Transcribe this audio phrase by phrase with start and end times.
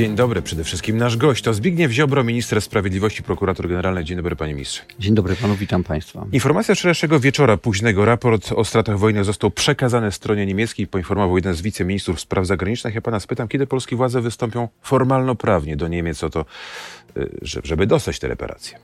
[0.00, 4.04] Dzień dobry, przede wszystkim nasz gość to Zbigniew Ziobro, minister sprawiedliwości, prokurator generalny.
[4.04, 4.82] Dzień dobry, panie ministrze.
[4.98, 6.26] Dzień dobry panu, witam państwa.
[6.32, 8.04] Informacja wczorajszego wieczora, późnego.
[8.04, 12.94] Raport o stratach wojny został przekazany stronie niemieckiej, poinformował jeden z wiceministrów spraw zagranicznych.
[12.94, 16.44] Ja pana spytam, kiedy polskie władze wystąpią formalno-prawnie do Niemiec o to,
[17.16, 18.78] y, żeby dostać te reparacje?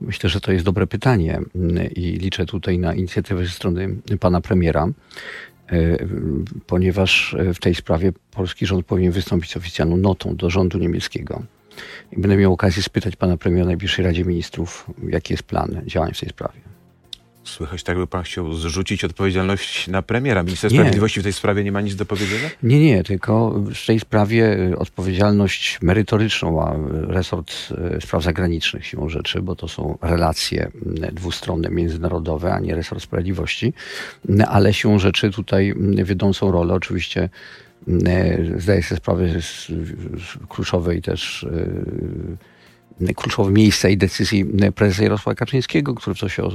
[0.00, 1.40] Myślę, że to jest dobre pytanie
[1.96, 3.88] i liczę tutaj na inicjatywę ze strony
[4.20, 4.88] pana premiera.
[5.72, 6.06] E,
[6.66, 11.42] ponieważ e, w tej sprawie polski rząd powinien wystąpić z oficjalną notą do rządu niemieckiego.
[12.16, 16.20] Będę miał okazję spytać pana premiera w Najbliższej Radzie Ministrów, jaki jest plan działań w
[16.20, 16.67] tej sprawie.
[17.48, 20.42] Słychać tak, by pan chciał zrzucić odpowiedzialność na premiera.
[20.42, 20.78] Minister nie.
[20.78, 22.50] Sprawiedliwości w tej sprawie nie ma nic do powiedzenia?
[22.62, 27.54] Nie, nie, tylko w tej sprawie y, odpowiedzialność merytoryczną ma resort
[27.96, 30.70] y, spraw zagranicznych siłą rzeczy, bo to są relacje
[31.08, 33.72] y, dwustronne, międzynarodowe, a nie resort sprawiedliwości.
[34.48, 37.28] Ale siłą rzeczy tutaj wiodącą rolę oczywiście
[38.58, 39.68] zdaje sobie sprawę z
[40.48, 41.46] kluczowej też
[43.16, 46.48] kluczowe miejsca i decyzji prezesa Jarosława Kaczyńskiego, który w to się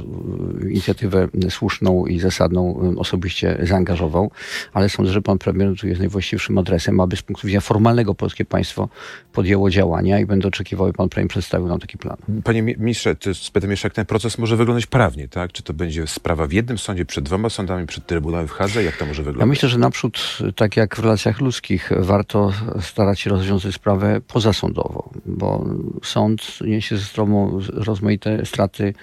[0.70, 4.30] inicjatywę słuszną i zasadną osobiście zaangażował,
[4.72, 8.44] ale sądzę, że pan premier tu jest najwłaściwszym adresem, aby z punktu widzenia formalnego polskie
[8.44, 8.88] państwo
[9.32, 12.16] podjęło działania i będę oczekiwał, pan premier przedstawił nam taki plan.
[12.44, 15.52] Panie ministrze, spytam jeszcze, jak ten proces może wyglądać prawnie, tak?
[15.52, 18.84] Czy to będzie sprawa w jednym sądzie, przed dwoma sądami, przed Trybunałem w Hadze?
[18.84, 19.40] Jak to może wyglądać?
[19.40, 25.10] Ja myślę, że naprzód, tak jak w relacjach ludzkich, warto starać się rozwiązać sprawę pozasądowo,
[25.26, 25.64] bo
[26.02, 28.94] sąd niesie ze sobą rozmaite straty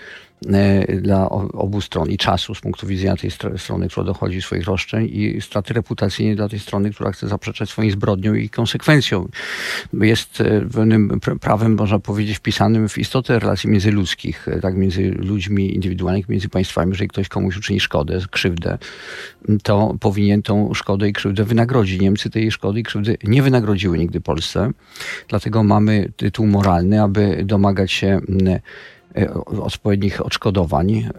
[1.02, 5.42] dla obu stron i czasu z punktu widzenia tej strony, która dochodzi swoich roszczeń i
[5.42, 9.30] straty reputacyjne dla tej strony, która chce zaprzeczać swoim zbrodniom i konsekwencjom.
[9.94, 15.76] Jest e, pewnym prawem, można powiedzieć, wpisanym w istotę relacji międzyludzkich, e, tak między ludźmi
[15.76, 16.92] indywidualnych, między państwami.
[16.92, 18.78] Jeżeli ktoś komuś uczyni szkodę, krzywdę,
[19.64, 22.02] to powinien tą szkodę i krzywdę wynagrodzić.
[22.02, 24.72] Niemcy tej szkody i krzywdy nie wynagrodziły nigdy Polsce.
[25.28, 28.62] Dlatego mamy tytuł moralny, aby domagać się E,
[29.62, 30.92] odpowiednich odszkodowań.
[30.92, 31.10] E,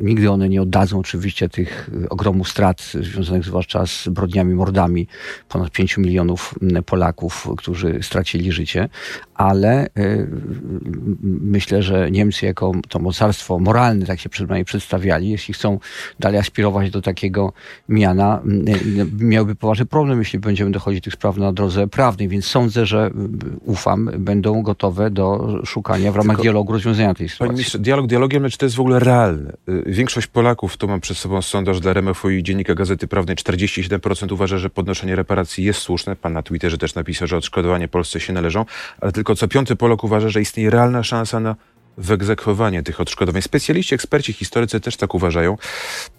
[0.00, 5.06] nigdy one nie oddadzą oczywiście tych ogromów strat związanych zwłaszcza z zbrodniami, mordami
[5.48, 6.54] ponad 5 milionów
[6.86, 8.88] Polaków, którzy stracili życie,
[9.34, 10.26] ale e,
[11.22, 15.78] myślę, że Niemcy jako to mocarstwo moralne, tak się przynajmniej przedstawiali, jeśli chcą
[16.20, 17.52] dalej aspirować do takiego
[17.88, 18.42] miana,
[19.18, 23.10] miałby poważny problem, jeśli będziemy dochodzić tych spraw na drodze prawnej, więc sądzę, że
[23.64, 26.42] ufam, będą gotowe do szukania w ramach Tylko...
[26.42, 29.52] dialogu rozwiązania Panie ministrze, dialog dialogiem, lecz to jest w ogóle realne.
[29.68, 34.32] Y, większość Polaków, tu mam przed sobą sondaż dla RMF i Dziennika Gazety Prawnej, 47%
[34.32, 36.16] uważa, że podnoszenie reparacji jest słuszne.
[36.16, 38.64] Pan na Twitterze też napisał, że odszkodowanie Polsce się należą,
[39.00, 41.56] ale tylko co piąty Polak uważa, że istnieje realna szansa na
[41.96, 43.42] wyegzekwowanie tych odszkodowań.
[43.42, 45.56] Specjaliści, eksperci, historycy też tak uważają.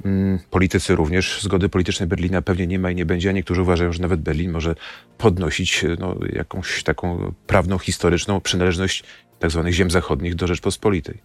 [0.05, 1.41] Mm, politycy również.
[1.41, 4.51] Zgody politycznej Berlina pewnie nie ma i nie będzie, a niektórzy uważają, że nawet Berlin
[4.51, 4.75] może
[5.17, 9.03] podnosić no, jakąś taką prawną, historyczną przynależność
[9.43, 11.17] tak zwanych ziem zachodnich do Rzeczpospolitej.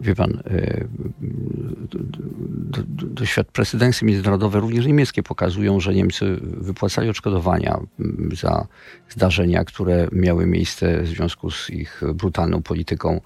[0.00, 0.84] Wie pan, e,
[3.52, 7.80] prezydencje międzynarodowe, również niemieckie, pokazują, że Niemcy wypłacali odszkodowania
[8.32, 8.66] za
[9.08, 13.20] zdarzenia, które miały miejsce w związku z ich brutalną polityką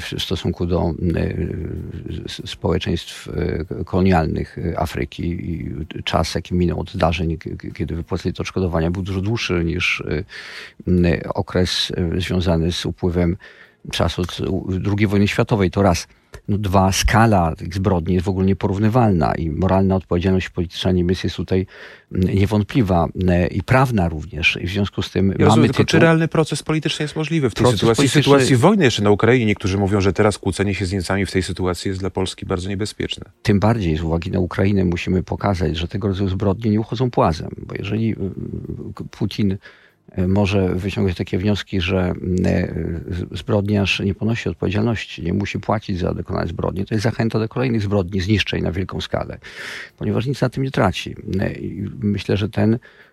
[0.00, 5.74] w stosunku do e, społeczeństw e, kolonialnych Afryki i
[6.04, 7.38] czas, jaki minął od zdarzeń,
[7.74, 10.02] kiedy wypłacili to odszkodowania, był dużo dłuższy niż
[11.34, 13.36] okres związany z upływem
[13.90, 14.22] czasu
[14.98, 15.70] II wojny światowej.
[15.70, 16.06] To raz
[16.48, 21.36] no dwa, skala tych zbrodni jest w ogóle nieporównywalna i moralna odpowiedzialność polityczna Niemiec jest
[21.36, 21.66] tutaj
[22.12, 24.58] mm, niewątpliwa e, i prawna również.
[24.62, 25.84] I w związku z tym ja mamy rozumiem, tytuł...
[25.84, 27.96] Czy realny proces polityczny jest możliwy w tej proces sytuacji?
[27.96, 28.22] Polityczny...
[28.22, 29.46] sytuacji wojny jeszcze na Ukrainie.
[29.46, 32.68] Niektórzy mówią, że teraz kłócenie się z Niemcami w tej sytuacji jest dla Polski bardzo
[32.68, 33.24] niebezpieczne.
[33.42, 37.50] Tym bardziej z uwagi na Ukrainę musimy pokazać, że tego rodzaju zbrodnie nie uchodzą płazem.
[37.66, 38.16] Bo jeżeli
[39.10, 39.58] Putin
[40.28, 42.14] może wyciągać takie wnioski, że
[42.44, 42.68] e,
[43.32, 46.84] zbrodniarz nie ponosi odpowiedzialności, nie musi płacić za dokonane zbrodnie.
[46.84, 49.38] To jest zachęta do kolejnych zbrodni, zniszczeń na wielką skalę,
[49.98, 51.14] ponieważ nic na tym nie traci.
[51.40, 51.50] E,
[52.00, 53.11] myślę, że ten E,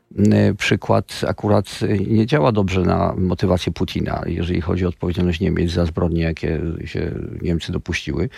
[0.57, 6.21] przykład akurat nie działa dobrze na motywację Putina, jeżeli chodzi o odpowiedzialność Niemiec za zbrodnie,
[6.21, 7.11] jakie się
[7.41, 8.29] Niemcy dopuściły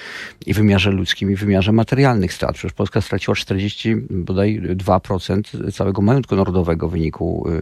[0.46, 2.54] i w wymiarze ludzkim i w wymiarze materialnych strat.
[2.54, 7.62] Przecież Polska straciła 40, bodaj 2% całego majątku narodowego w wyniku e,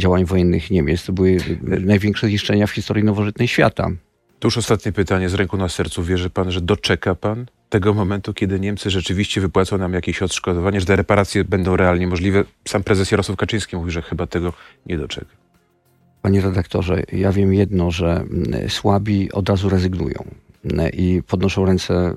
[0.00, 1.04] działań wojennych Niemiec.
[1.04, 3.90] To były największe zniszczenia w historii nowożytnej świata.
[4.38, 6.02] To już ostatnie pytanie z ręką na sercu.
[6.02, 10.86] Wierzy pan, że doczeka pan tego momentu, kiedy Niemcy rzeczywiście wypłacą nam jakieś odszkodowanie, że
[10.86, 12.44] te reparacje będą realnie możliwe?
[12.68, 14.52] Sam prezes Jarosław Kaczyński mówi, że chyba tego
[14.86, 15.30] nie doczeka.
[16.22, 18.24] Panie redaktorze, ja wiem jedno, że
[18.68, 20.24] słabi od razu rezygnują.
[20.92, 22.14] I podnoszą ręce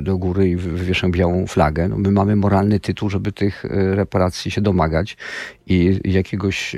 [0.00, 1.88] do góry i wywieszą białą flagę.
[1.88, 5.16] No my mamy moralny tytuł, żeby tych reparacji się domagać
[5.66, 6.76] i jakiegoś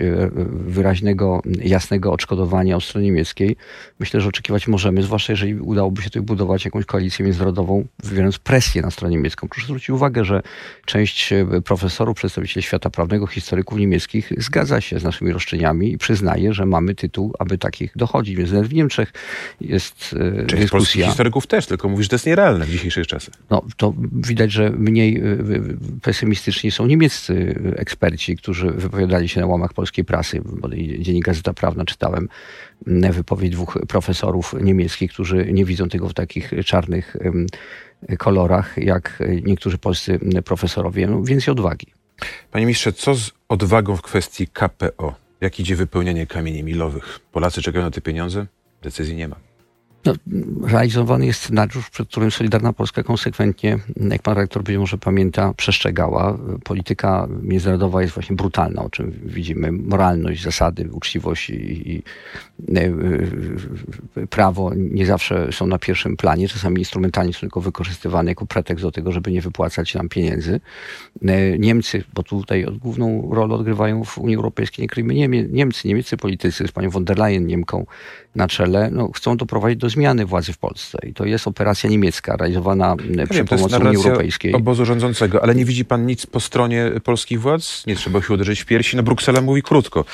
[0.50, 3.56] wyraźnego, jasnego odszkodowania od strony niemieckiej
[4.00, 8.82] myślę, że oczekiwać możemy, zwłaszcza jeżeli udałoby się tutaj budować jakąś koalicję międzynarodową, wywierając presję
[8.82, 9.48] na stronę niemiecką.
[9.48, 10.42] Proszę zwrócić uwagę, że
[10.84, 11.34] część
[11.64, 16.94] profesorów, przedstawicieli świata prawnego, historyków niemieckich zgadza się z naszymi roszczeniami i przyznaje, że mamy
[16.94, 18.36] tytuł, aby takich dochodzić.
[18.36, 19.12] Więc nawet w Niemczech
[19.60, 20.85] jest e, Część dyskusja.
[20.92, 23.34] Historyków też, tylko mówisz, że to jest nierealne w dzisiejszych czasach.
[23.50, 25.22] No, to widać, że mniej e,
[26.02, 30.40] pesymistyczni są niemieccy eksperci, którzy wypowiadali się na łamach polskiej prasy.
[30.44, 30.68] Bo
[30.98, 32.28] Dziennik Gazeta Prawna czytałem
[33.12, 37.16] wypowiedź dwóch profesorów niemieckich, którzy nie widzą tego w takich czarnych
[38.18, 41.06] kolorach, jak niektórzy polscy profesorowie.
[41.06, 41.86] No, więcej odwagi.
[42.50, 45.14] Panie ministrze, co z odwagą w kwestii KPO?
[45.40, 47.20] Jak idzie wypełnianie kamieni milowych?
[47.32, 48.46] Polacy czekają na te pieniądze?
[48.82, 49.45] Decyzji nie ma.
[50.06, 50.14] No,
[50.68, 53.78] realizowany jest scenariusz, przed którym Solidarna Polska konsekwentnie,
[54.10, 56.38] jak pan rektor być może pamięta, przestrzegała.
[56.64, 59.72] Polityka międzynarodowa jest właśnie brutalna, o czym widzimy.
[59.72, 62.02] Moralność, zasady, uczciwość i, i
[62.76, 62.82] e,
[64.16, 66.48] e, prawo nie zawsze są na pierwszym planie.
[66.48, 70.60] Czasami instrumentalnie są tylko wykorzystywane jako pretekst do tego, żeby nie wypłacać nam pieniędzy.
[71.22, 75.14] E, Niemcy, bo tutaj główną rolę odgrywają w Unii Europejskiej, nie kryjmy
[75.48, 77.86] Niemcy, niemieccy politycy z panią von der Leyen, Niemką
[78.36, 80.98] na czele, no, chcą doprowadzić do zmiany władzy w Polsce.
[81.06, 84.52] I to jest operacja niemiecka, realizowana ja przy wiem, pomocy Unii Europejskiej.
[84.54, 87.86] obozu rządzącego, ale nie widzi pan nic po stronie polskich władz?
[87.86, 88.96] Nie trzeba się uderzyć w piersi.
[88.96, 90.04] No Bruksela mówi krótko.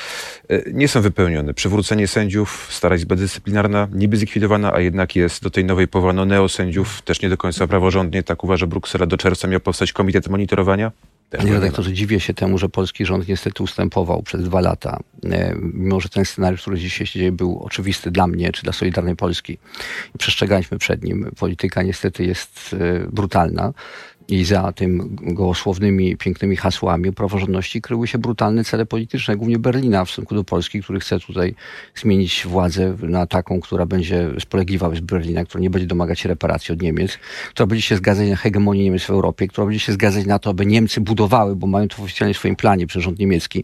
[0.49, 1.53] E, nie są wypełnione.
[1.53, 5.43] Przywrócenie sędziów, stara izba dyscyplinarna niby zlikwidowana, a jednak jest.
[5.43, 8.23] Do tej nowej powołano neosędziów, też nie do końca praworządnie.
[8.23, 9.05] Tak uważa Bruksela.
[9.05, 10.91] Do czerwca miał powstać komitet monitorowania.
[11.37, 14.99] Panie redaktorze, dziwię się temu, że polski rząd niestety ustępował przez dwa lata.
[15.31, 18.73] E, mimo, że ten scenariusz, który dzisiaj się dzieje, był oczywisty dla mnie, czy dla
[18.73, 19.57] Solidarnej Polski.
[20.15, 21.31] I przestrzegaliśmy przed nim.
[21.39, 23.73] Polityka niestety jest e, brutalna
[24.27, 30.05] i za tym gołosłownymi, pięknymi hasłami o praworządności kryły się brutalne cele polityczne, głównie Berlina
[30.05, 31.55] w stosunku do Polski, który chce tutaj
[31.95, 36.73] zmienić władzę na taką, która będzie spolegliwa z Berlina, która nie będzie domagać się reparacji
[36.73, 37.17] od Niemiec,
[37.49, 40.49] która będzie się zgadzać na hegemonię Niemiec w Europie, która będzie się zgadzać na to,
[40.49, 43.63] aby Niemcy budowały, bo mają to oficjalnie w swoim planie przez rząd niemiecki,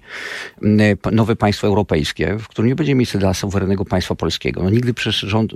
[1.11, 4.63] nowe państwo europejskie, w którym nie będzie miejsca dla suwerennego państwa polskiego.
[4.63, 5.51] No nigdy przecież rząd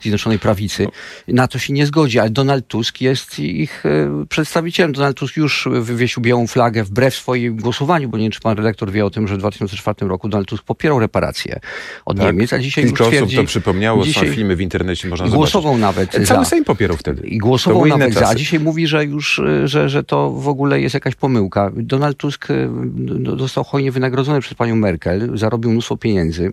[0.00, 0.86] Zjednoczonej Prawicy
[1.28, 4.92] na to się nie zgodzi, ale Donald Tusk jest ich e, przedstawicielem.
[4.92, 8.92] Donald Tusk już wywiesił białą flagę wbrew swoim głosowaniu, bo nie wiem, czy pan redaktor
[8.92, 11.60] wie o tym, że w 2004 roku Donald Tusk popierał reparacje
[12.04, 12.26] od tak.
[12.26, 14.28] Niemiec, a dzisiaj Kilka już osób to przypomniało, dzisiaj...
[14.28, 16.12] są filmy w internecie, można głosował zobaczyć.
[16.12, 16.50] nawet Cały za...
[16.50, 17.26] Sejm popierał wtedy.
[17.26, 20.94] I głosował nawet za, a dzisiaj mówi, że już, że, że to w ogóle jest
[20.94, 21.70] jakaś pomyłka.
[21.76, 22.48] Donald Tusk
[22.94, 26.52] no, został hojnie wynagrodzony przez panią Merkel, zarobił mnóstwo pieniędzy,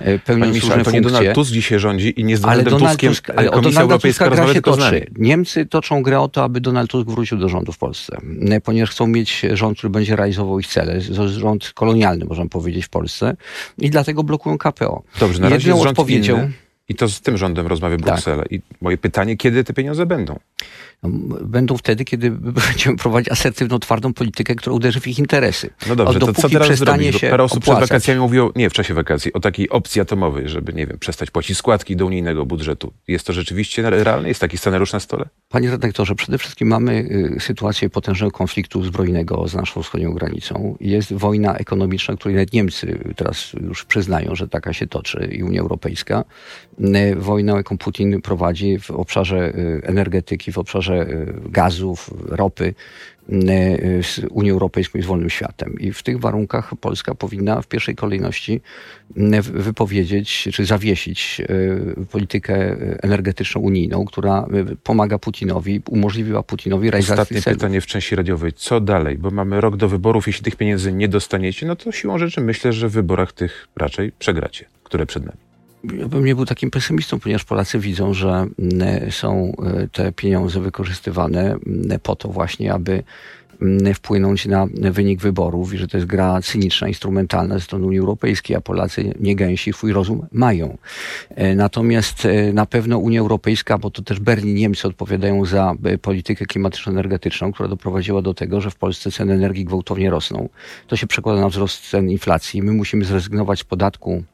[0.00, 2.92] e, pełniąc różne to nie Donald Tusk dzisiaj rządzi i nie z Donaldem ale Donald
[2.92, 5.06] Tuskiem Tusk, ale Tuska gra się toczy.
[5.16, 8.20] Niemcy toczą grę o to, aby Donald Tusk wrócił do rządu w Polsce,
[8.64, 11.00] ponieważ chcą mieć rząd, który będzie realizował ich cele.
[11.26, 13.36] Rząd kolonialny, można powiedzieć, w Polsce
[13.78, 15.02] i dlatego blokują KPO.
[15.20, 16.50] Dobrze, na razie jest rząd odpowiedzią...
[16.88, 18.06] I to z tym rządem rozmawia tak.
[18.06, 18.42] Bruksela.
[18.42, 18.52] Tak.
[18.52, 20.38] I moje pytanie, kiedy te pieniądze będą?
[21.42, 22.30] Będą wtedy, kiedy
[22.70, 25.70] będziemy prowadzić asertywną, twardą politykę, która uderzy w ich interesy.
[25.88, 27.16] No dobrze, to co teraz zrobić?
[27.16, 27.82] Się parę osób opłacać.
[27.82, 31.30] przed wakacjami mówiło, nie, w czasie wakacji, o takiej opcji atomowej, żeby, nie wiem, przestać
[31.30, 32.92] płacić składki do unijnego budżetu.
[33.08, 34.28] Jest to rzeczywiście realne?
[34.28, 35.24] Jest taki scenariusz na stole?
[35.48, 36.92] Panie redaktorze, przede wszystkim mamy
[37.36, 40.76] y, sytuację potężnego konfliktu zbrojnego z naszą wschodnią granicą.
[40.80, 45.60] Jest wojna ekonomiczna, której nawet Niemcy teraz już przyznają, że taka się toczy i Unia
[45.60, 46.24] Europejska.
[46.80, 52.74] Y, wojna, jaką Putin prowadzi w obszarze y, energetyki, w obszarze Y, gazów, ropy
[53.28, 55.74] y, z Unią Europejską i z wolnym światem.
[55.80, 58.60] I w tych warunkach Polska powinna w pierwszej kolejności
[59.16, 61.42] y, wypowiedzieć czy zawiesić
[62.10, 64.46] politykę energetyczną unijną, która
[64.82, 68.52] pomaga Putinowi, umożliwiła Putinowi realizację Ostatnie pytanie w części radiowej.
[68.52, 69.18] Co dalej?
[69.18, 70.26] Bo mamy rok do wyborów.
[70.26, 74.12] Jeśli tych pieniędzy nie dostaniecie, no to siłą rzeczy myślę, że w wyborach tych raczej
[74.18, 75.43] przegracie, które przed nami
[75.92, 80.60] ja bym nie był takim pesymistą, ponieważ Polacy widzą, że mm, są e, te pieniądze
[80.60, 83.02] wykorzystywane mm, po to właśnie, aby
[83.62, 87.98] mm, wpłynąć na wynik wyborów i że to jest gra cyniczna, instrumentalna ze strony Unii
[87.98, 90.78] Europejskiej, a Polacy nie gęsi swój rozum mają.
[91.30, 96.46] E, natomiast e, na pewno Unia Europejska, bo to też Berlin, Niemcy odpowiadają za politykę
[96.46, 100.48] klimatyczno-energetyczną, która doprowadziła do tego, że w Polsce ceny energii gwałtownie rosną.
[100.86, 102.62] To się przekłada na wzrost cen inflacji.
[102.62, 104.24] My musimy zrezygnować z podatku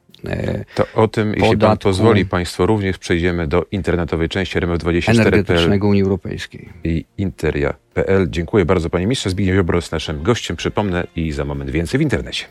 [0.75, 5.87] to o tym, podatku, jeśli pan pozwoli państwo, również przejdziemy do internetowej części RMF24.pl energetycznego
[5.87, 8.27] Unii Europejskiej i interia.pl.
[8.29, 9.29] Dziękuję bardzo panie ministrze.
[9.29, 12.45] Zbigniew Ziobro jest naszym gościem, przypomnę, i za moment więcej w internecie.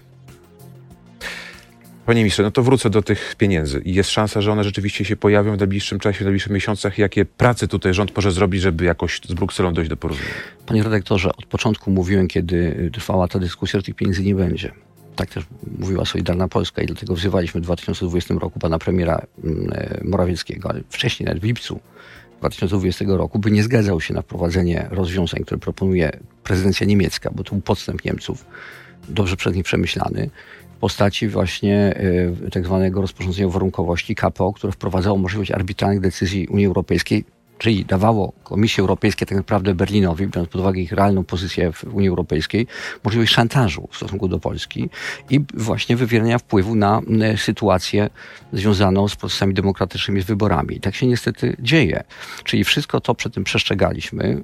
[2.07, 3.83] Panie ministrze, no to wrócę do tych pieniędzy.
[3.85, 6.99] Jest szansa, że one rzeczywiście się pojawią w najbliższym czasie, w najbliższych miesiącach.
[6.99, 10.35] Jakie prace tutaj rząd może zrobić, żeby jakoś z Brukselą dojść do porozumienia?
[10.67, 14.73] Panie redaktorze, od początku mówiłem, kiedy trwała ta dyskusja, że tych pieniędzy nie będzie.
[15.21, 15.45] Tak też
[15.79, 20.81] mówiła Solidarna Polska i dlatego wzywaliśmy w 2020 roku pana premiera mm, e, Morawieckiego, ale
[20.91, 21.81] wcześniej, nawet w lipcu
[22.39, 26.11] 2020 roku, by nie zgadzał się na wprowadzenie rozwiązań, które proponuje
[26.43, 28.47] prezydencja niemiecka, bo to był podstęp Niemców,
[29.09, 30.31] dobrze przez nich przemyślany,
[30.77, 32.00] w postaci właśnie
[32.47, 37.25] y, tak zwanego rozporządzenia warunkowości KPO, które wprowadzało możliwość arbitralnych decyzji Unii Europejskiej
[37.61, 42.09] czyli dawało Komisji Europejskiej, tak naprawdę Berlinowi, biorąc pod uwagę ich realną pozycję w Unii
[42.09, 42.67] Europejskiej,
[43.05, 44.90] możliwość szantażu w stosunku do Polski
[45.31, 47.00] i właśnie wywierania wpływu na
[47.37, 48.11] sytuację
[48.52, 50.76] związaną z procesami demokratycznymi, z wyborami.
[50.76, 52.05] I tak się niestety dzieje.
[52.45, 54.43] Czyli wszystko to przed tym przestrzegaliśmy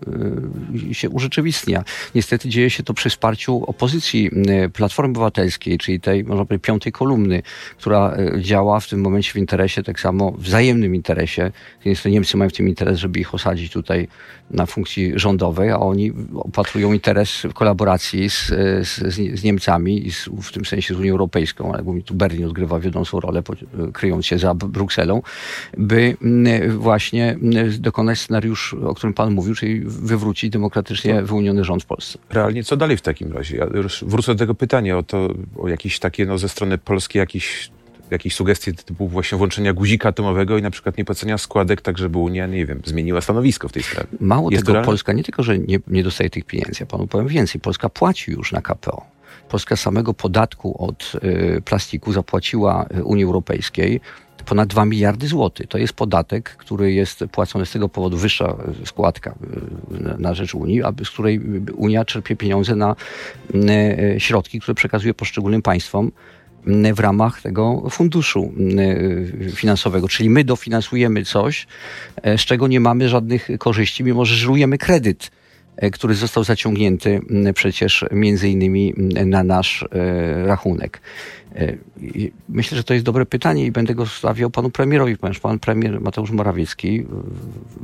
[0.91, 1.85] i się urzeczywistnia.
[2.15, 4.31] Niestety dzieje się to przy wsparciu opozycji
[4.73, 7.43] Platformy Obywatelskiej, czyli tej, można powiedzieć, piątej kolumny,
[7.79, 11.53] która działa w tym momencie w interesie, tak samo wzajemnym interesie.
[12.05, 14.09] Niemcy mają w tym interes, żeby ich osadzić tutaj
[14.51, 18.47] na funkcji rządowej, a oni opatrują interes w kolaboracji z,
[18.89, 22.81] z, z Niemcami i z, w tym sensie z Unią Europejską, ale tu Berlin odgrywa
[22.81, 23.43] wiodącą rolę,
[23.93, 25.23] kryjąc się za Brukselą,
[25.79, 26.17] by
[26.69, 27.37] właśnie
[27.79, 32.19] dokonać scenariusz, o którym pan mówił, czyli wywrócić demokratycznie wyłoniony rząd w Polsce.
[32.31, 33.57] Realnie co dalej w takim razie?
[33.57, 33.67] Ja
[34.03, 37.71] wrócę do tego pytania o to, o jakieś takie no, ze strony Polski jakiś
[38.11, 42.47] jakieś sugestie typu właśnie włączenia guzika atomowego i na przykład niepłacenia składek, tak żeby Unia,
[42.47, 44.09] nie wiem, zmieniła stanowisko w tej sprawie.
[44.21, 47.29] Mało Jest tego, Polska nie tylko, że nie, nie dostaje tych pieniędzy, ja panu powiem
[47.29, 49.17] więcej, Polska płaci już na KPO.
[49.49, 54.01] Polska samego podatku od y, plastiku zapłaciła y, Unii Europejskiej
[54.47, 55.67] ponad 2 miliardy złotych.
[55.67, 60.55] To jest podatek, który jest płacony z tego powodu, wyższa y, składka y, na, rzecz
[60.55, 61.41] Unii, z której
[61.77, 62.97] Unia czerpie pieniądze na
[64.19, 66.13] środki, które przekazuje poszczególnym państwom
[66.95, 68.53] w ramach tego funduszu
[69.55, 70.09] finansowego.
[70.09, 71.67] Czyli my dofinansujemy coś,
[72.23, 75.31] e, z czego nie mamy żadnych korzyści, mimo że żrujemy kredyt
[75.77, 77.21] e, który został zaciągnięty
[77.55, 78.95] przecież między innymi
[79.27, 81.01] na nasz e, rachunek.
[82.49, 86.01] Myślę, że to jest dobre pytanie i będę go stawiał panu premierowi, ponieważ pan premier
[86.01, 87.07] Mateusz Morawiecki,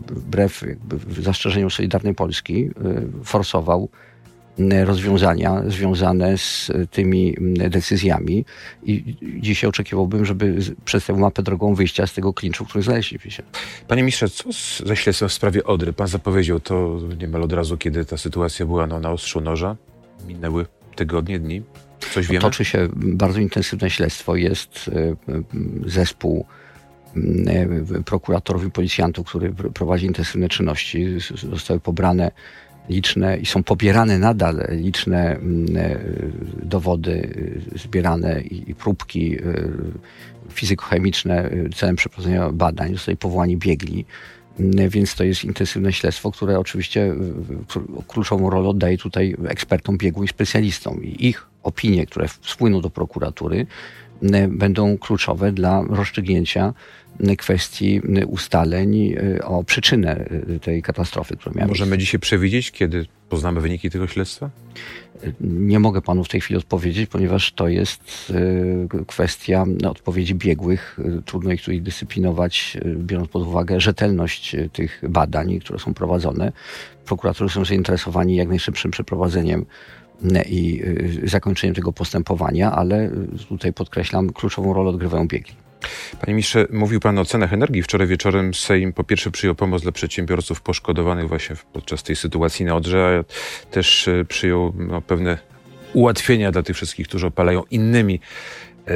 [0.09, 0.65] wbrew
[1.21, 2.71] zastrzeżeniom Solidarnej Polski,
[3.25, 3.89] forsował
[4.85, 7.35] rozwiązania związane z tymi
[7.71, 8.45] decyzjami
[8.83, 13.43] i dzisiaj oczekiwałbym, żeby przedstawił mapę drogą wyjścia z tego klinczu, w którym znaleźliśmy się.
[13.89, 14.45] Panie ministrze, co
[14.87, 15.93] ze śledztwem w sprawie Odry?
[15.93, 19.77] Pan zapowiedział to niemal od razu, kiedy ta sytuacja była no, na ostrzu noża.
[20.27, 20.67] Minęły
[20.97, 21.63] tygodnie, dni.
[22.15, 22.41] Coś wiemy?
[22.41, 24.37] Toczy się bardzo intensywne śledztwo.
[24.37, 25.17] Jest e,
[25.87, 26.47] zespół
[27.47, 31.07] e, prokuratorów i policjantów, który prowadzi intensywne czynności.
[31.51, 32.31] Zostały pobrane
[32.89, 35.99] liczne i są pobierane nadal liczne mm, e,
[36.63, 37.29] dowody
[37.75, 39.41] e, zbierane i próbki e,
[40.49, 42.93] fizykochemiczne celem przeprowadzenia badań.
[42.93, 44.05] Zostali powołani biegli.
[44.61, 47.15] Mm, więc to jest intensywne śledztwo, które oczywiście
[48.09, 51.05] kluczową rolę oddaje tutaj ekspertom biegłym i specjalistom.
[51.05, 53.67] I ich opinie, które spłyną do prokuratury,
[54.49, 56.75] będą kluczowe dla rozstrzygnięcia
[57.39, 63.61] kwestii ustaleń y, o przyczynę y, tej katastrofy, która miała Możemy dzisiaj przewidzieć, kiedy poznamy
[63.61, 64.51] wyniki tego śledztwa?
[65.41, 68.33] Nie mogę panu w tej chwili odpowiedzieć, ponieważ to jest
[68.95, 70.99] y, kwestia odpowiedzi biegłych.
[71.25, 76.53] Trudno ich tu dyscyplinować, biorąc pod uwagę rzetelność tych badań, które są prowadzone.
[77.05, 79.67] Prokuratorzy są zainteresowani jak najszybszym przeprowadzeniem
[80.49, 80.83] i
[81.25, 83.11] zakończeniem tego postępowania, ale
[83.49, 85.55] tutaj podkreślam, kluczową rolę odgrywają biegli.
[86.21, 87.83] Panie ministrze, mówił pan o cenach energii.
[87.83, 92.77] Wczoraj wieczorem Sejm po pierwsze przyjął pomoc dla przedsiębiorców poszkodowanych właśnie podczas tej sytuacji na
[92.77, 95.39] Odrze, a też e, przyjął no, pewne
[95.93, 98.21] ułatwienia dla tych wszystkich, którzy opalają innymi
[98.89, 98.95] e,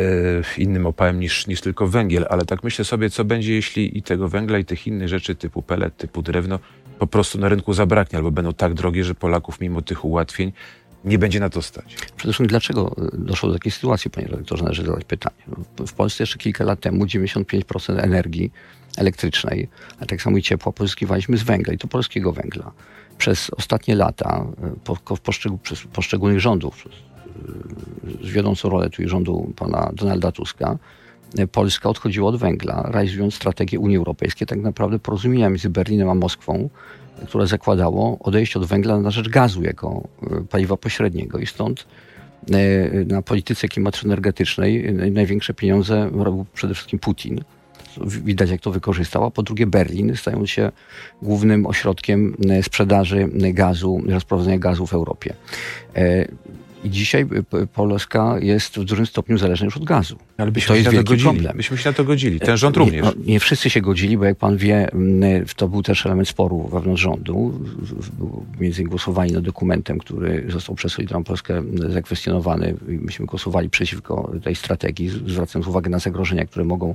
[0.59, 4.29] innym opałem niż, niż tylko węgiel, ale tak myślę sobie, co będzie, jeśli i tego
[4.29, 6.59] węgla, i tych innych rzeczy typu pelet, typu drewno
[6.99, 10.53] po prostu na rynku zabraknie, albo będą tak drogie, że Polaków mimo tych ułatwień
[11.05, 11.95] nie będzie na to stać.
[11.95, 15.37] Przede wszystkim dlaczego doszło do takiej sytuacji, panie redaktorze, należy zadać pytanie.
[15.87, 18.53] W Polsce jeszcze kilka lat temu 95% energii
[18.97, 19.69] elektrycznej,
[20.01, 22.73] a tak samo i ciepła pozyskiwaliśmy z węgla i to polskiego węgla.
[23.19, 24.47] Przez ostatnie lata
[24.85, 26.93] po, poszczegól, przez poszczególnych rządów, przez,
[28.23, 30.79] z wiodącą rolę tu i rządu pana Donalda Tuska,
[31.53, 36.71] Polska odchodziła od węgla, realizując strategię Unii Europejskiej, tak naprawdę porozumienia między Berlinem a Moskwą,
[37.27, 41.87] które zakładało odejście od węgla na rzecz gazu jako e, paliwa pośredniego i stąd
[42.51, 47.41] e, na polityce klimatyczno-energetycznej największe pieniądze robił przede wszystkim Putin.
[48.07, 49.25] Widać, jak to wykorzystał.
[49.25, 50.73] A po drugie, Berlin, stając się
[51.23, 55.35] głównym ośrodkiem e, sprzedaży gazu, rozprowadzenia gazu w Europie.
[56.87, 57.27] I dzisiaj
[57.75, 60.19] Polska jest w dużym stopniu zależna już od gazu.
[60.37, 61.31] Ale byśmy to jest się na to godzili.
[61.31, 61.57] Problem.
[61.57, 62.41] Myśmy się na to godzili.
[62.41, 63.05] Ten rząd również.
[63.05, 64.91] Nie, no, nie, wszyscy się godzili, bo jak pan wie,
[65.57, 67.61] to był też element sporu wewnątrz rządu.
[68.61, 72.75] Między innymi głosowali nad dokumentem, który został przez Solidarną Polskę zakwestionowany.
[72.87, 76.95] Myśmy głosowali przeciwko tej strategii, zwracając uwagę na zagrożenia, które mogą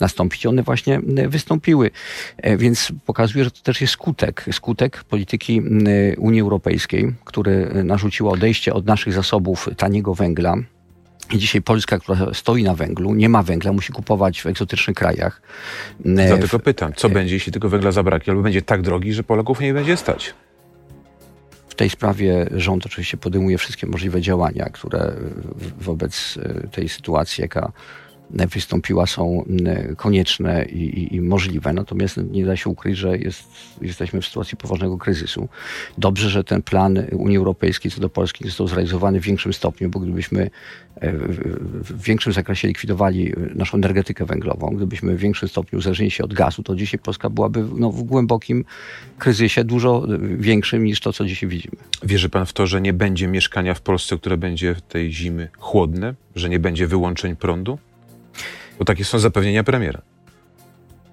[0.00, 0.46] nastąpić.
[0.46, 1.90] One właśnie wystąpiły.
[2.36, 4.46] E, więc pokazuje, że to też jest skutek.
[4.52, 5.62] Skutek polityki
[6.18, 9.23] Unii Europejskiej, który narzuciła odejście od naszych zasobów
[9.76, 10.56] taniego węgla,
[11.32, 15.42] i dzisiaj Polska, która stoi na węglu, nie ma węgla, musi kupować w egzotycznych krajach.
[16.04, 19.74] Dlatego pytam, co będzie, jeśli tego węgla zabraknie, albo będzie tak drogi, że Polaków nie
[19.74, 20.34] będzie stać?
[21.68, 25.12] W tej sprawie rząd oczywiście podejmuje wszystkie możliwe działania, które
[25.80, 27.72] wobec e, tej sytuacji, jaka
[28.52, 29.44] wystąpiła, są
[29.96, 31.72] konieczne i, i, i, możliwe.
[31.72, 33.44] Natomiast nie da się ukryć, że jest,
[33.82, 35.48] jesteśmy w sytuacji poważnego kryzysu.
[35.98, 40.00] Dobrze, że ten plan Unii Europejskiej co do Polski został zrealizowany w większym stopniu, bo
[40.00, 40.50] gdybyśmy
[40.96, 46.34] e, w większym zakresie likwidowali naszą energetykę węglową, gdybyśmy w większym stopniu uzależnili się od
[46.34, 48.64] gazu, to dzisiaj Polska byłaby no, w głębokim
[49.18, 50.06] kryzysie, dużo
[50.38, 51.76] większym niż to, co dzisiaj widzimy.
[52.02, 56.14] Wierzy pan w to, że nie będzie mieszkania w Polsce, które będzie tej zimy chłodne,
[56.36, 57.78] że nie będzie wyłączeń prądu?
[58.78, 60.02] Bo takie są zapewnienia premiera.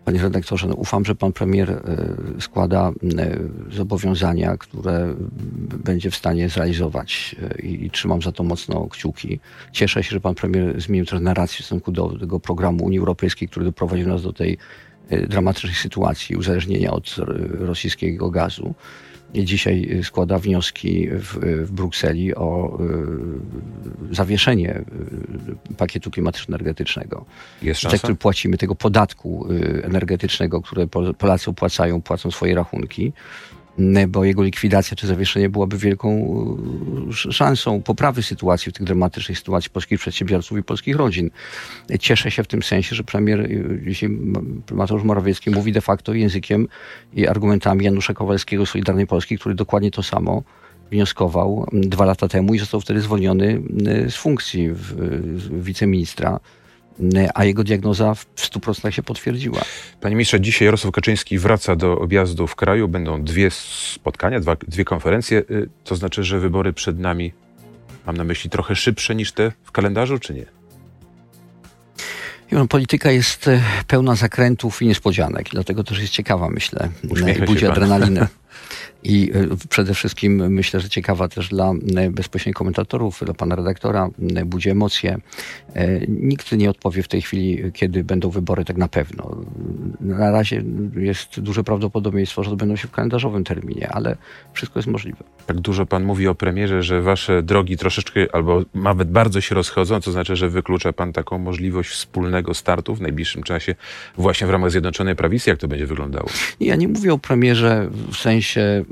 [0.05, 1.81] Panie redaktorze, no ufam, że pan premier e,
[2.39, 3.39] składa e,
[3.71, 5.15] zobowiązania, które
[5.83, 9.39] będzie w stanie zrealizować e, i, trzymam za to mocno kciuki.
[9.71, 13.47] Cieszę się, że pan premier zmienił trochę narrację w stosunku do tego programu Unii Europejskiej,
[13.47, 14.57] który doprowadził nas do tej
[15.27, 17.15] dramatycznej sytuacji uzależnienia od
[17.59, 18.73] rosyjskiego gazu
[19.33, 22.79] dzisiaj składa wnioski w, w Brukseli o
[24.11, 24.83] y, zawieszenie
[25.71, 27.25] y, pakietu klimatyczno-energetycznego.
[27.61, 27.97] Jest szansa?
[27.97, 33.13] który płacimy, tego podatku y, energetycznego, które Polacy opłacają, płacą swoje rachunki
[34.07, 36.38] bo jego likwidacja czy zawieszenie byłaby wielką
[37.09, 41.29] e, szansą poprawy sytuacji w tych dramatycznych sytuacji polskich przedsiębiorców i polskich rodzin.
[42.00, 43.47] Cieszę się w tym sensie, że premier e,
[43.85, 44.09] dzisiaj
[44.71, 46.67] Mateusz Morawiecki mówi de facto językiem
[47.13, 50.43] i argumentami Janusza Kowalskiego Solidarnej Polski, który dokładnie to samo
[50.91, 53.61] wnioskował dwa lata temu i został wtedy zwolniony
[54.09, 54.69] z funkcji
[55.51, 56.39] wiceministra
[57.33, 59.62] a jego diagnoza w 100% się potwierdziła.
[60.01, 62.87] Panie ministrze, dzisiaj Jarosław Kaczyński wraca do objazdu w kraju.
[62.87, 63.50] Będą dwie
[63.94, 65.39] spotkania, dwa, dwie konferencje.
[65.51, 67.33] Y, to znaczy, że wybory przed nami,
[68.05, 70.46] mam na myśli, trochę szybsze niż te w kalendarzu, czy nie?
[72.70, 76.89] Polityka jest e, pełna zakrętów i niespodzianek, dlatego też jest ciekawa, myślę.
[77.09, 78.27] Uśmiecha budzi adrenalinę.
[79.03, 84.09] I e, przede wszystkim myślę, że ciekawa też dla e, bezpośrednich komentatorów, dla pana redaktora,
[84.35, 85.18] e, budzi emocje.
[86.07, 89.35] Nikt nie odpowie w tej chwili, kiedy będą wybory tak na pewno.
[90.01, 90.64] Na razie
[90.96, 94.18] jest duże prawdopodobieństwo, że to będą się w kalendarzowym terminie, ale
[94.53, 95.24] wszystko jest możliwe.
[95.46, 100.01] Tak dużo pan mówi o premierze, że wasze drogi troszeczkę albo nawet bardzo się rozchodzą,
[100.01, 103.75] to znaczy, że wyklucza pan taką możliwość wspólnego startu w najbliższym czasie
[104.18, 105.50] właśnie w ramach Zjednoczonej Prawicy.
[105.50, 106.29] Jak to będzie wyglądało?
[106.59, 108.83] Ja nie mówię o premierze w sensie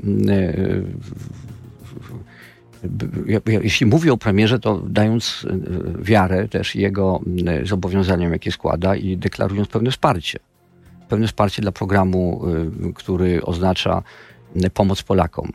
[3.46, 7.20] jeśli mówię o premierze, to dając e, wiarę też jego
[7.64, 10.38] zobowiązaniom, jakie składa i deklarując pewne wsparcie.
[11.08, 12.42] Pewne wsparcie dla programu,
[12.88, 14.02] e, który oznacza
[14.74, 15.52] pomoc Polakom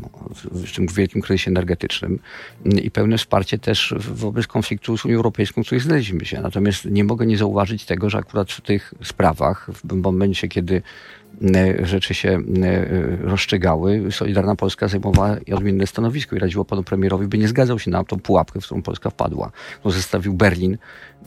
[0.51, 2.19] w tym wielkim kryzysie energetycznym
[2.65, 6.41] i pełne wsparcie też wobec konfliktu z Unią Europejską, w której znaleźliśmy się.
[6.41, 10.81] Natomiast nie mogę nie zauważyć tego, że akurat w tych sprawach, w momencie, kiedy
[11.24, 11.24] E,
[11.83, 17.47] rzeczy się e, rozstrzygały, Solidarna Polska zajmowała odmienne stanowisko i radziło panu premierowi, by nie
[17.47, 19.51] zgadzał się na tą pułapkę, w którą Polska wpadła.
[19.85, 20.77] No, zestawił Berlin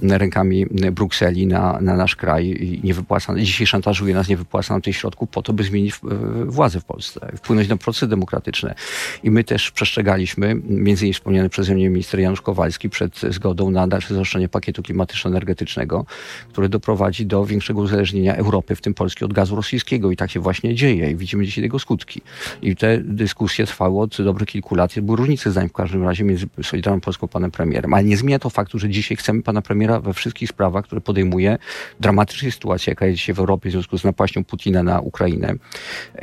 [0.03, 4.83] rękami Brukseli na, na nasz kraj i nie wypłaca, dzisiaj szantażuje nas, nie wypłaca nam
[4.83, 5.99] tych środków po to, by zmienić e,
[6.44, 8.75] władzę w Polsce, wpłynąć na procesy demokratyczne.
[9.23, 13.87] I my też przestrzegaliśmy, między innymi wspomniany przeze mnie minister Janusz Kowalski, przed zgodą na
[13.87, 16.05] dalsze zaostrzenie pakietu klimatyczno-energetycznego,
[16.49, 19.98] który doprowadzi do większego uzależnienia Europy, w tym Polski, od gazu rosyjskiego.
[20.11, 22.21] I tak się właśnie dzieje i widzimy dzisiaj tego skutki.
[22.63, 25.01] I te dyskusje trwały od dobrych kilku lat.
[25.01, 28.39] Były różnice zdań w każdym razie między Solidarną Polską a panem premierem, ale nie zmienia
[28.39, 31.59] to faktu, że dzisiaj chcemy pana premiera we wszystkich sprawach, które podejmuje,
[32.01, 35.55] dramatycznej sytuacji, jaka jest dzisiaj w Europie w związku z napaścią Putina na Ukrainę,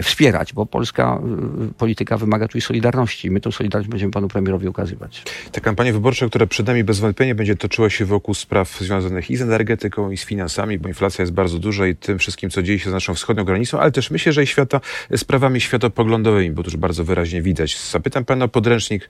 [0.04, 1.22] wspierać, bo polska
[1.70, 3.32] y, polityka wymaga tu solidarności.
[3.32, 5.24] My tę solidarność będziemy panu premierowi ukazywać.
[5.52, 9.38] Ta kampania wyborcza, która przed nami bez wątpienia będzie toczyła się wokół spraw związanych i
[9.38, 12.80] z energetyką, i z finansami, bo inflacja jest bardzo duża i tym wszystkim, co dzieje
[12.80, 14.82] się z naszą wschodnią granicą, ale też myślę, że i świata,
[15.16, 17.80] sprawami światopoglądowymi, bo to już bardzo wyraźnie widać.
[17.92, 19.10] Zapytam pana o podręcznik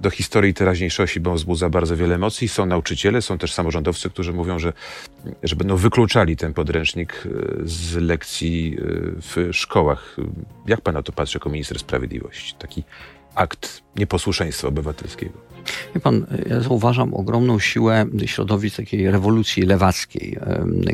[0.00, 2.48] do historii teraźniejszości, bo wzbudza bardzo wiele emocji.
[2.48, 4.72] Są nauczyciele, są też samorządowcy, którzy mówią, że,
[5.42, 7.28] że będą wykluczali ten podręcznik e,
[7.64, 8.82] z lekcji e,
[9.20, 10.16] w szkołach.
[10.66, 12.54] Jak pan na to patrzy jako minister sprawiedliwości?
[12.58, 12.84] Taki
[13.34, 15.53] akt nieposłuszeństwa obywatelskiego?
[15.94, 20.38] Wie pan, ja zauważam ogromną siłę środowisk takiej rewolucji lewackiej,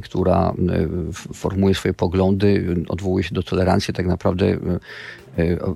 [0.02, 0.54] która
[1.35, 4.59] formułuje swoje poglądy, odwołuje się do tolerancji, tak naprawdę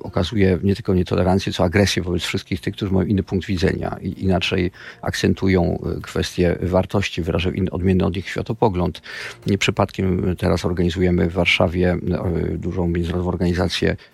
[0.02, 4.24] okazuje nie tylko nietolerancję, co agresję wobec wszystkich tych, którzy mają inny punkt widzenia i
[4.24, 4.70] inaczej
[5.02, 9.02] akcentują kwestie wartości, wyrażają inny, odmienny od nich światopogląd.
[9.46, 11.96] Nie przypadkiem teraz organizujemy w Warszawie
[12.58, 13.96] dużą międzynarodową organizację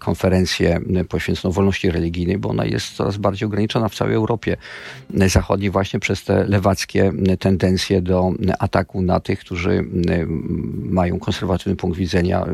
[0.00, 4.56] konferencję e, poświęconą wolności religijnej, bo ona jest coraz bardziej ograniczona w całej Europie.
[5.20, 9.84] E, Zachodniej właśnie przez te lewackie tendencje do ataku na tych, którzy
[10.82, 12.46] mają konserwatywny punkt widzenia,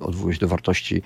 [0.00, 1.02] odwołują się do wartości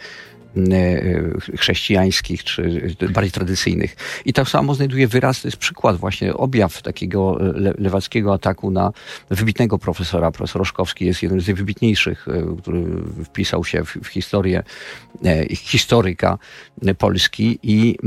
[1.57, 3.97] chrześcijańskich czy bardziej tradycyjnych.
[4.25, 7.39] I tak samo znajduje wyraz, to jest przykład właśnie, objaw takiego
[7.79, 8.93] lewackiego ataku na
[9.31, 10.31] wybitnego profesora.
[10.31, 12.27] Profesor Roszkowski jest jednym z najwybitniejszych,
[12.59, 12.85] który
[13.25, 14.63] wpisał się w, w historię
[15.55, 16.39] historyka
[16.99, 17.99] Polski i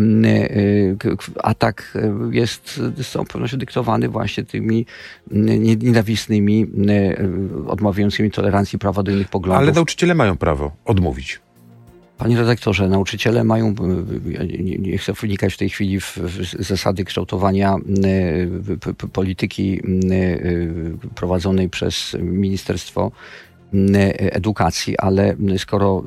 [1.44, 1.98] atak
[2.32, 4.86] jest z całą pewnością dyktowany właśnie tymi
[5.32, 6.68] nienawistnymi,
[7.68, 9.64] odmawiającymi tolerancji prawa do innych poglądów.
[9.64, 11.40] Ale nauczyciele mają prawo odmówić.
[12.22, 13.76] Panie redaktorze, nauczyciele mają,
[14.60, 16.18] nie, nie chcę wnikać w tej chwili w,
[16.60, 17.76] zasady kształtowania
[19.06, 19.82] y, polityki
[20.12, 23.12] y, prowadzonej przez Ministerstwo
[24.18, 26.04] edukacji, ale skoro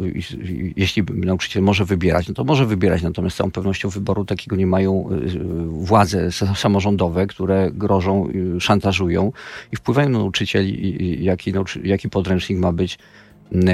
[0.77, 4.66] jeśli nauczyciel może wybierać, no to może wybierać, natomiast z całą pewnością wyboru takiego nie
[4.66, 5.09] mają
[5.68, 8.29] władze samorządowe, które grożą,
[8.61, 9.33] szantażują
[9.72, 11.53] i wpływają na nauczycieli, jaki,
[11.85, 12.98] jaki podręcznik ma być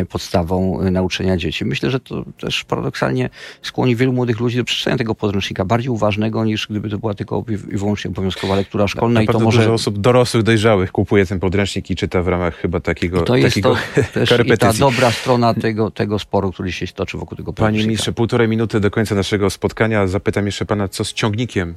[0.09, 1.65] podstawą y, nauczenia dzieci.
[1.65, 3.31] Myślę, że to też paradoksalnie
[3.63, 7.45] skłoni wielu młodych ludzi do przeczytania tego podręcznika, bardziej uważnego niż gdyby to była tylko
[7.73, 9.15] i wyłącznie obowiązkowa lektura szkolna.
[9.15, 12.29] Na, na i to może dużo osób dorosłych, dojrzałych kupuje ten podręcznik i czyta w
[12.29, 16.19] ramach chyba takiego I To jest takiego to też i ta dobra strona tego, tego
[16.19, 17.79] sporu, który się toczy wokół tego podręcznika.
[17.79, 20.07] Panie ministrze, półtorej minuty do końca naszego spotkania.
[20.07, 21.75] Zapytam jeszcze pana, co z ciągnikiem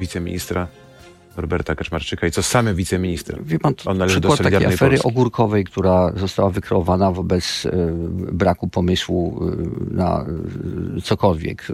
[0.00, 0.68] wiceministra
[1.38, 3.44] Roberta Kaczmarczyka i co z samym wiceministrem.
[3.44, 5.08] Wie pan, On przykład takiej afery Polski.
[5.08, 7.70] ogórkowej, która została wykreowana wobec y,
[8.32, 9.48] braku pomysłu
[9.90, 10.26] y, na
[10.98, 11.66] y, cokolwiek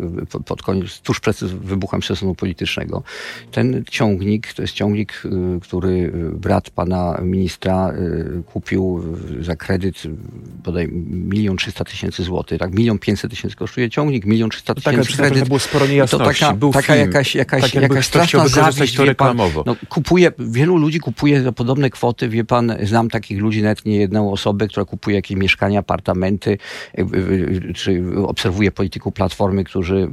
[0.44, 3.02] pod koniec, tuż przed wybuchem sezonu politycznego.
[3.52, 5.22] Ten ciągnik, to jest ciągnik,
[5.62, 7.92] który brat pana ministra
[8.46, 9.02] kupił
[9.40, 10.02] za kredyt
[10.64, 12.74] bodaj milion trzysta tysięcy złotych, tak?
[12.74, 15.40] Milion pięćset tysięcy kosztuje ciągnik, milion trzysta no tak, tysięcy kredyt.
[15.40, 16.40] To było sporo niejasności.
[16.40, 16.98] To taka, Był taka film.
[17.06, 19.04] jakaś, jakaś, tak jakaś straszna zawiść, to
[19.66, 23.96] No, kupuje, wielu ludzi kupuje za podobne kwoty, wie pan, znam takich ludzi, nawet nie
[23.96, 26.58] jedną osobę, która kupuje jakieś mieszkania, apartamenty,
[26.98, 30.08] y, y, y, czy obserwuje polityków Platformy, którzy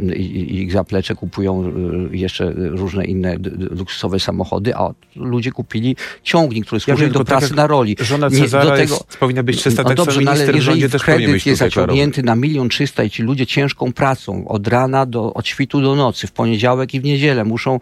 [0.47, 1.73] ich zaplecze kupują
[2.11, 7.47] jeszcze różne inne luksusowe samochody, a ludzie kupili ciągnik, który służy ja do tak pracy
[7.47, 7.95] tak na roli.
[7.99, 10.89] Żona Cezara nie, do tego, jest, powinna być czysta, no tak dobrze, no ale jeżeli
[10.89, 15.47] kredyt jest zaciągnięty na milion trzysta i ci ludzie ciężką pracą od rana do, od
[15.47, 17.79] świtu do nocy, w poniedziałek i w niedzielę muszą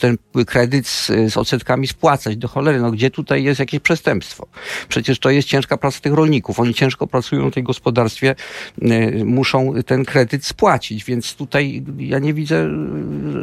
[0.00, 0.18] ten
[0.54, 2.80] kredyt z, z odsetkami spłacać do cholery.
[2.80, 4.46] No gdzie tutaj jest jakieś przestępstwo?
[4.88, 6.60] Przecież to jest ciężka praca tych rolników.
[6.60, 8.34] Oni ciężko pracują w tej gospodarstwie,
[8.82, 12.66] y, muszą ten kredyt spłacić, więc tutaj ja nie widzę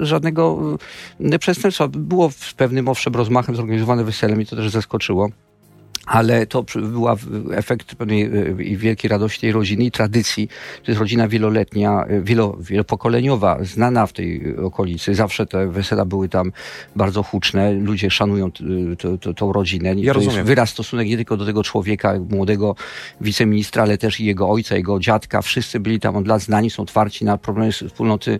[0.02, 0.60] y, żadnego
[1.34, 1.88] y, przestępstwa.
[1.88, 5.30] Było z pewnym owszem rozmachem zorganizowane wesele, mnie to też zaskoczyło
[6.12, 7.16] ale to była
[7.52, 10.48] efekt pewnej e, wielkiej radości tej rodziny i tradycji.
[10.84, 15.16] To jest rodzina wieloletnia, e, wielo, wielopokoleniowa, znana w tej okolicy.
[15.16, 16.52] Zawsze te wesela były tam
[16.96, 17.74] bardzo huczne.
[17.74, 18.52] Ludzie szanują
[19.36, 19.94] tą rodzinę.
[19.98, 20.38] Ja to rozumiem.
[20.38, 22.76] jest wyraz stosunek nie tylko do tego człowieka, młodego
[23.22, 25.42] wiceministra, ale też i jego ojca, jego dziadka.
[25.42, 28.40] Wszyscy byli tam od lat znani, są otwarci na problemy wspólnoty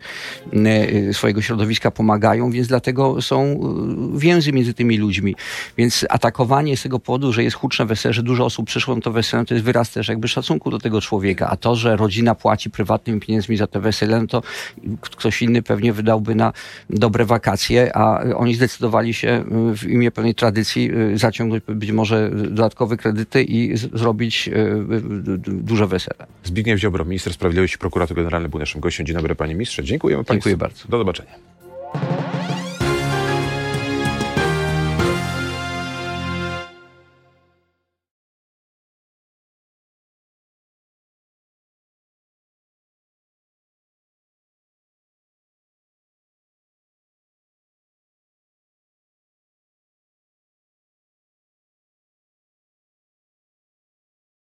[0.54, 3.60] e, swojego środowiska, pomagają, więc dlatego są
[4.16, 5.36] więzy między tymi ludźmi.
[5.78, 9.12] Więc atakowanie z tego powodu, że jest huczne wesele, że dużo osób przyszło na to
[9.12, 11.50] wesele, to jest wyraz też jakby szacunku do tego człowieka.
[11.50, 14.42] A to, że rodzina płaci prywatnymi pieniędzmi za te wesele, no to
[15.02, 16.54] ktoś inny pewnie wydałby na
[16.90, 22.30] dobre wakacje, a oni zdecydowali się y, w imię pewnej tradycji y, zaciągnąć być może
[22.30, 24.54] dodatkowe kredyty i zrobić y,
[25.48, 26.28] duże wesele.
[26.44, 29.06] Zbigniew Ziobro, minister sprawiedliwości, prokurator generalny był naszym gościem.
[29.06, 29.84] Dzień dobry panie ministrze.
[29.84, 30.58] Dziękujemy Dziękuję państwu.
[30.58, 30.88] bardzo.
[30.90, 31.51] Do zobaczenia.